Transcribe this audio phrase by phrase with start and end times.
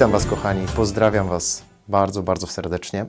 [0.00, 3.06] Witam Was, kochani, pozdrawiam Was bardzo, bardzo serdecznie.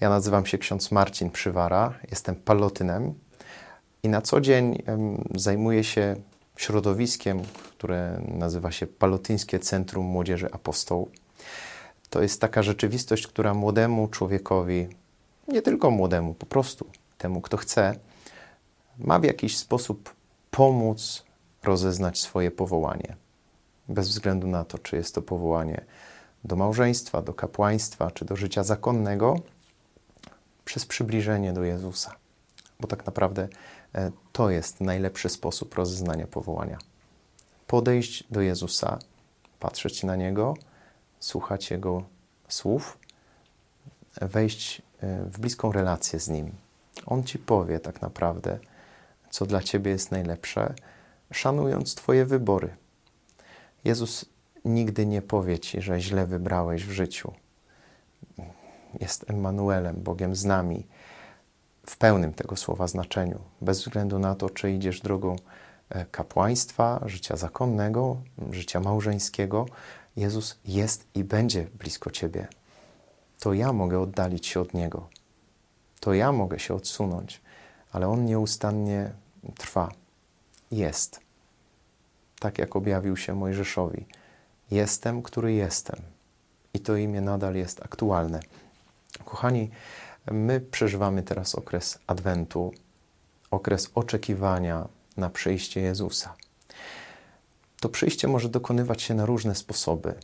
[0.00, 3.14] Ja nazywam się ksiądz Marcin Przywara, jestem palotynem
[4.02, 4.82] i na co dzień
[5.34, 6.16] zajmuję się
[6.56, 7.42] środowiskiem,
[7.76, 11.10] które nazywa się Palotyńskie Centrum Młodzieży Apostoł.
[12.10, 14.88] To jest taka rzeczywistość, która młodemu człowiekowi,
[15.48, 16.86] nie tylko młodemu, po prostu
[17.18, 17.94] temu, kto chce,
[18.98, 20.14] ma w jakiś sposób
[20.50, 21.24] pomóc
[21.62, 23.21] rozeznać swoje powołanie.
[23.92, 25.84] Bez względu na to, czy jest to powołanie
[26.44, 29.40] do małżeństwa, do kapłaństwa, czy do życia zakonnego,
[30.64, 32.14] przez przybliżenie do Jezusa.
[32.80, 33.48] Bo tak naprawdę
[33.94, 36.78] e, to jest najlepszy sposób rozeznania powołania.
[37.66, 38.98] Podejść do Jezusa,
[39.60, 40.54] patrzeć na Niego,
[41.20, 42.02] słuchać Jego
[42.48, 42.98] słów,
[44.20, 46.52] wejść e, w bliską relację z Nim.
[47.06, 48.58] On Ci powie tak naprawdę,
[49.30, 50.74] co dla Ciebie jest najlepsze,
[51.32, 52.81] szanując Twoje wybory.
[53.84, 54.24] Jezus
[54.64, 57.32] nigdy nie powie Ci, że źle wybrałeś w życiu.
[59.00, 60.86] Jest Emmanuelem, Bogiem z nami,
[61.86, 65.36] w pełnym tego słowa znaczeniu, bez względu na to, czy idziesz drogą
[65.90, 68.16] e, kapłaństwa, życia zakonnego,
[68.50, 69.66] życia małżeńskiego.
[70.16, 72.48] Jezus jest i będzie blisko Ciebie.
[73.38, 75.08] To ja mogę oddalić się od Niego.
[76.00, 77.40] To ja mogę się odsunąć,
[77.92, 79.12] ale On nieustannie
[79.58, 79.92] trwa.
[80.70, 81.20] Jest.
[82.42, 84.06] Tak jak objawił się Mojżeszowi.
[84.70, 86.00] Jestem, który jestem.
[86.74, 88.40] I to imię nadal jest aktualne.
[89.24, 89.70] Kochani,
[90.30, 92.72] my przeżywamy teraz okres Adwentu,
[93.50, 96.34] okres oczekiwania na przyjście Jezusa.
[97.80, 100.14] To przyjście może dokonywać się na różne sposoby.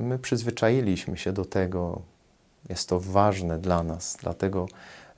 [0.00, 2.02] My przyzwyczailiśmy się do tego,
[2.68, 4.66] jest to ważne dla nas, dlatego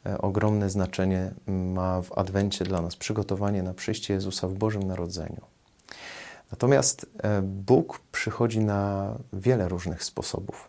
[0.07, 5.58] e, ogromne znaczenie ma w Adwencie dla nas przygotowanie na przyjście Jezusa w Bożym Narodzeniu.
[6.51, 10.69] Natomiast e, Bóg przychodzi na wiele różnych sposobów.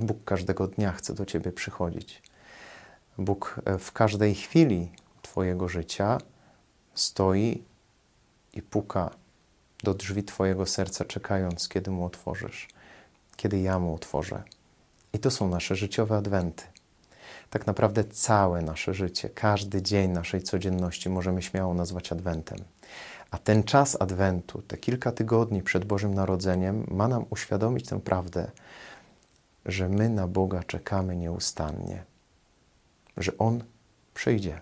[0.00, 2.22] Bóg każdego dnia chce do Ciebie przychodzić.
[3.18, 6.18] Bóg e, w każdej chwili Twojego życia
[6.94, 7.62] stoi
[8.52, 9.10] i puka
[9.84, 12.68] do drzwi Twojego serca, czekając, kiedy mu otworzysz,
[13.36, 14.42] kiedy ja mu otworzę.
[15.12, 16.64] I to są nasze życiowe adwenty.
[17.50, 22.58] Tak naprawdę całe nasze życie, każdy dzień naszej codzienności możemy śmiało nazwać adwentem.
[23.30, 28.50] A ten czas adwentu, te kilka tygodni przed Bożym Narodzeniem, ma nam uświadomić tę prawdę,
[29.66, 32.04] że my na Boga czekamy nieustannie,
[33.16, 33.64] że On
[34.14, 34.60] przyjdzie.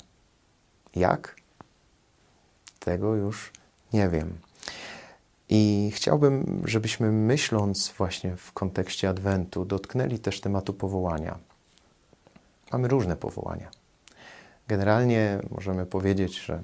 [0.96, 1.36] Jak?
[2.80, 3.52] Tego już
[3.92, 4.38] nie wiem.
[5.48, 11.38] I chciałbym, żebyśmy myśląc właśnie w kontekście Adwentu, dotknęli też tematu powołania.
[12.72, 13.70] Mamy różne powołania.
[14.68, 16.62] Generalnie możemy powiedzieć, że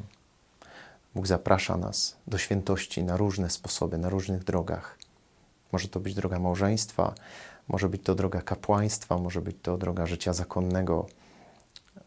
[1.14, 4.98] Bóg zaprasza nas do świętości na różne sposoby, na różnych drogach.
[5.72, 7.14] Może to być droga małżeństwa,
[7.68, 11.06] może być to droga kapłaństwa, może być to droga życia zakonnego.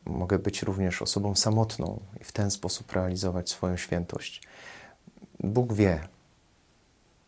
[0.06, 4.44] Mogę być również osobą samotną i w ten sposób realizować swoją świętość.
[5.39, 6.07] Bóg wie,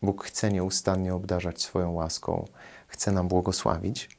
[0.02, 2.46] Bóg chce nieustannie obdarzać swoją łaską,
[2.88, 4.18] chce nam błogosławić.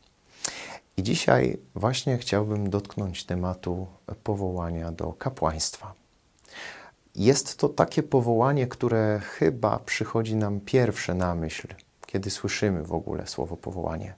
[0.99, 3.87] I dzisiaj właśnie chciałbym dotknąć tematu
[4.25, 5.95] powołania do kapłaństwa.
[7.15, 11.69] Jest to takie powołanie, które chyba przychodzi nam pierwsze na myśl,
[12.07, 14.15] kiedy słyszymy w ogóle słowo powołanie.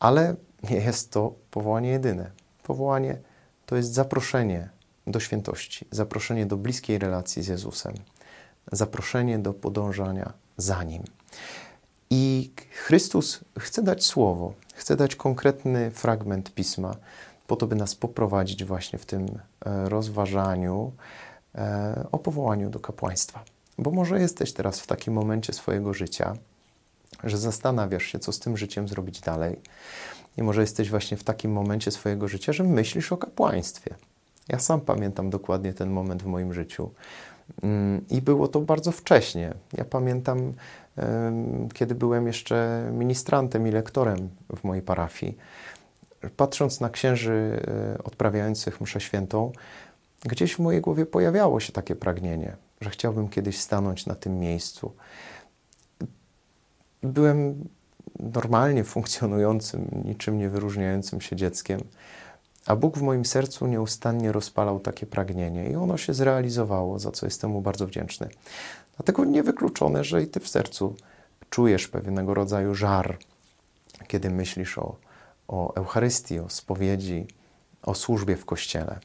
[0.00, 0.36] Ale
[0.70, 2.30] nie jest to powołanie jedyne.
[2.62, 3.18] Powołanie
[3.66, 4.68] to jest zaproszenie
[5.06, 7.94] do świętości, zaproszenie do bliskiej relacji z Jezusem,
[8.72, 11.02] zaproszenie do podążania za Nim.
[12.10, 16.94] I Chrystus chce dać słowo, chce dać konkretny fragment pisma,
[17.46, 19.26] po to, by nas poprowadzić właśnie w tym
[19.66, 20.92] e, rozważaniu
[21.54, 23.44] e, o powołaniu do kapłaństwa.
[23.78, 26.36] Bo może jesteś teraz w takim momencie swojego życia,
[27.24, 29.60] że zastanawiasz się, co z tym życiem zrobić dalej.
[30.36, 33.94] I może jesteś właśnie w takim momencie swojego życia, że myślisz o kapłaństwie.
[34.48, 36.90] Ja sam pamiętam dokładnie ten moment w moim życiu.
[37.62, 39.54] Mm, I było to bardzo wcześnie.
[39.72, 40.52] Ja pamiętam,
[41.74, 45.36] kiedy byłem jeszcze ministrantem i lektorem w mojej parafii.
[46.36, 47.62] Patrząc na księży
[47.96, 49.52] e, odprawiających mszę świętą,
[50.24, 54.92] gdzieś w mojej głowie pojawiało się takie pragnienie, że chciałbym kiedyś stanąć na tym miejscu.
[57.02, 57.68] Byłem
[58.20, 61.80] normalnie funkcjonującym, niczym nie wyróżniającym się dzieckiem,
[62.66, 67.26] a Bóg w moim sercu nieustannie rozpalał takie pragnienie i ono się zrealizowało, za co
[67.26, 68.28] jestem mu bardzo wdzięczny.
[68.98, 70.96] Dlatego niewykluczone, że i ty w sercu
[71.50, 73.18] czujesz pewnego rodzaju żar,
[74.06, 74.96] kiedy myślisz o,
[75.48, 77.26] o Eucharystii, o spowiedzi,
[77.82, 78.98] o służbie w Kościele.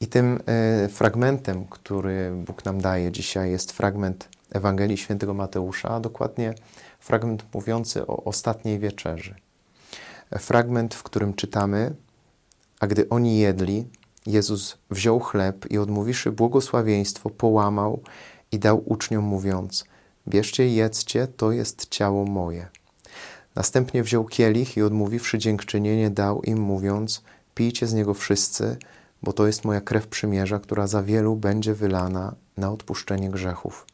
[0.00, 0.40] I tym
[0.84, 6.54] y, fragmentem, który Bóg nam daje dzisiaj, jest fragment Ewangelii Świętego Mateusza, a dokładnie
[7.00, 9.34] fragment mówiący o ostatniej wieczerzy.
[10.38, 11.94] Fragment, w którym czytamy:
[12.80, 13.88] A gdy oni jedli,
[14.26, 18.02] Jezus wziął chleb i odmówiwszy błogosławieństwo, połamał
[18.54, 19.84] i dał uczniom, mówiąc:
[20.28, 22.68] Bierzcie i jedzcie, to jest ciało moje.
[23.54, 27.22] Następnie wziął kielich i odmówiwszy dziękczynienie, dał im, mówiąc:
[27.54, 28.76] Pijcie z niego wszyscy,
[29.22, 33.86] bo to jest moja krew przymierza, która za wielu będzie wylana na odpuszczenie grzechów.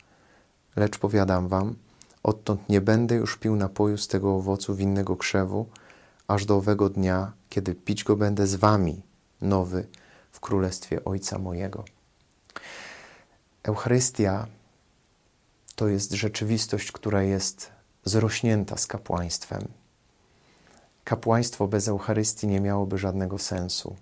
[0.77, 1.75] Lecz powiadam wam,
[2.23, 5.67] odtąd nie będę już pił napoju z tego owocu winnego krzewu,
[6.29, 9.03] aż do owego dnia, kiedy pić go będę z wami,
[9.41, 9.87] nowy,
[10.31, 11.85] w królestwie Ojca mojego.
[13.63, 14.47] Eucharystia
[15.77, 17.71] to jest rzeczywistość, która jest
[18.05, 19.69] zrośnięta z kapłaństwem.
[21.05, 23.97] Kapłaństwo bez Eucharystii nie miałoby żadnego sensu.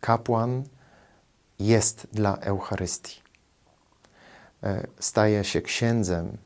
[0.00, 0.64] Kapłan
[1.58, 3.20] jest dla Eucharystii.
[4.62, 6.36] E, staje się księdzem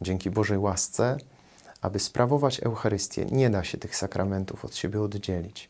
[0.00, 1.16] dzięki Bożej łasce,
[1.80, 3.24] aby sprawować Eucharystię.
[3.24, 5.68] Nie da się tych sakramentów od siebie oddzielić.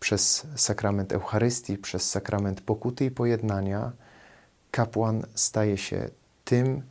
[0.00, 3.92] Przez sakrament Eucharystii, przez sakrament pokuty i pojednania,
[4.70, 6.08] kapłan staje się
[6.44, 6.82] tym,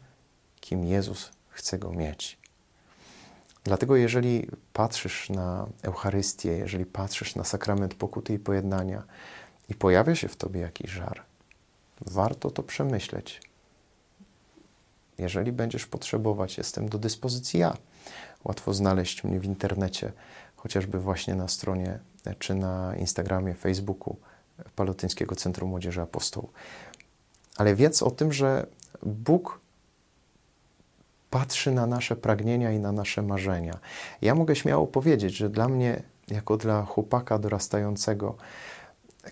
[0.62, 2.40] kim Jezus chce go mieć.
[3.64, 9.04] Dlatego, jeżeli patrzysz na Eucharystię, jeżeli patrzysz na sakrament pokuty i pojednania
[9.70, 11.22] i pojawia się w tobie jakiś żar,
[12.02, 13.42] warto to przemyśleć.
[15.18, 17.78] Jeżeli będziesz potrzebować, jestem do dyspozycji ja.
[18.44, 20.12] Łatwo znaleźć mnie w internecie,
[20.56, 22.00] chociażby właśnie na stronie
[22.40, 24.16] czy na Instagramie, Facebooku
[24.76, 26.54] Palotyńskiego Centrum Młodzieży Apostołów.
[27.60, 28.66] Ale wiedz o tym, że
[29.04, 29.60] Bóg
[31.30, 33.80] patrzy na nasze pragnienia i na nasze marzenia.
[34.22, 38.36] Ja mogę śmiało powiedzieć, że dla mnie, jako dla chłopaka dorastającego,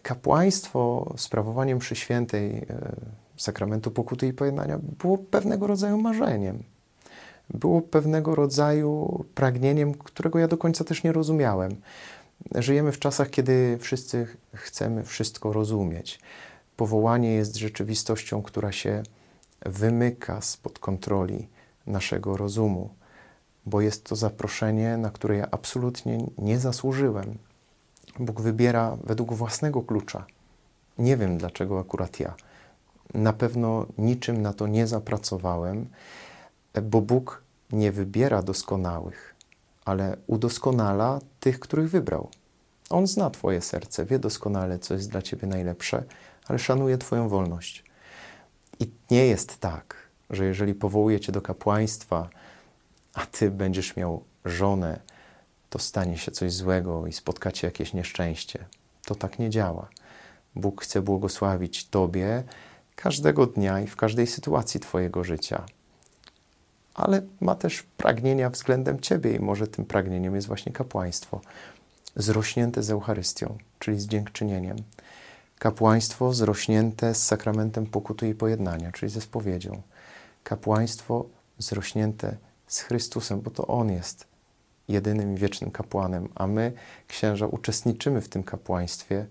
[0.01, 2.65] kapłaństwo, sprawowanie mszy świętej, e,
[3.38, 6.63] sakramentu pokuty i pojednania było pewnego rodzaju marzeniem.
[7.50, 11.75] Było pewnego rodzaju pragnieniem, którego ja do końca też nie rozumiałem.
[12.56, 16.19] Żyjemy w czasach, kiedy wszyscy chcemy wszystko rozumieć.
[16.77, 19.03] Powołanie jest rzeczywistością, która się
[19.65, 21.47] wymyka spod kontroli
[21.88, 22.89] naszego rozumu,
[23.65, 27.38] bo jest to zaproszenie, na które ja absolutnie nie zasłużyłem.
[28.19, 30.25] Bóg wybiera według własnego klucza.
[30.97, 32.35] Nie wiem dlaczego akurat ja.
[33.13, 35.88] Na pewno niczym na to nie zapracowałem,
[36.83, 37.41] bo Bóg
[37.71, 39.35] nie wybiera doskonałych,
[39.85, 42.30] ale udoskonala tych, których wybrał.
[42.89, 46.03] On zna Twoje serce, wie doskonale, co jest dla Ciebie najlepsze,
[46.47, 47.83] ale szanuje Twoją wolność.
[48.79, 49.95] I nie jest tak,
[50.29, 52.29] że jeżeli powołuje cię do kapłaństwa,
[53.13, 54.99] a ty będziesz miał żonę,
[55.69, 58.65] to stanie się coś złego i spotkacie jakieś nieszczęście.
[59.05, 59.89] To tak nie działa.
[60.55, 62.44] Bóg chce błogosławić Tobie
[62.95, 65.65] każdego dnia i w każdej sytuacji Twojego życia.
[66.94, 71.41] Ale ma też pragnienia względem Ciebie, i może tym pragnieniem jest właśnie kapłaństwo,
[72.15, 74.77] zrośnięte z Eucharystią, czyli z dziękczynieniem.
[75.59, 79.81] Kapłaństwo zrośnięte z sakramentem pokuty i pojednania, czyli ze spowiedzią
[80.44, 81.25] kapłaństwo
[81.57, 82.38] zrośnięte
[82.68, 84.27] z Chrystusem, bo to On jest
[84.88, 86.74] jedynym wiecznym kapłanem, a my,
[87.07, 89.25] księża, uczestniczymy w tym kapłaństwie,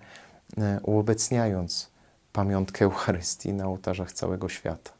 [0.58, 1.90] e, uobecniając
[2.32, 4.90] pamiątkę Eucharystii na ołtarzach całego świata.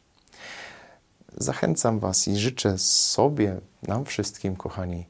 [1.36, 5.06] Zachęcam Was i życzę sobie, nam wszystkim, kochani,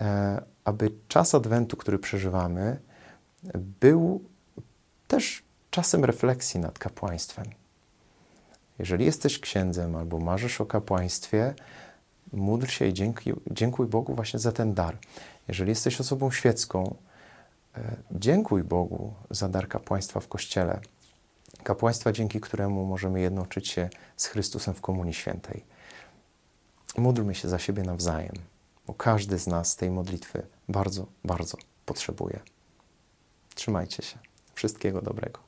[0.00, 2.80] e, aby czas Adwentu, który przeżywamy,
[3.80, 4.24] był
[5.08, 7.46] też czasem refleksji nad kapłaństwem.
[8.78, 11.54] Jeżeli jesteś księdzem albo marzysz o kapłaństwie,
[12.32, 14.98] módl się i dziękuj, dziękuj Bogu właśnie za ten dar.
[15.48, 16.94] Jeżeli jesteś osobą świecką,
[17.76, 20.80] e, dziękuj Bogu za dar kapłaństwa w Kościele.
[21.62, 25.64] Kapłaństwa, dzięki któremu możemy jednoczyć się z Chrystusem w Komunii Świętej.
[26.96, 28.34] Módlmy się za siebie nawzajem,
[28.86, 32.40] bo każdy z nas tej modlitwy bardzo, bardzo potrzebuje.
[33.54, 34.18] Trzymajcie się.
[34.54, 35.47] Wszystkiego dobrego.